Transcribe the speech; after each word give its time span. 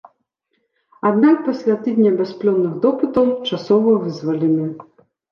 Аднак 1.09 1.35
пасля 1.47 1.75
тыдня 1.83 2.13
бясплённых 2.21 2.73
допытаў 2.85 3.27
часова 3.51 3.91
вызвалены. 4.07 4.65